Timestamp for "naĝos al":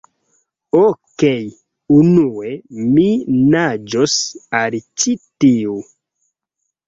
3.57-4.79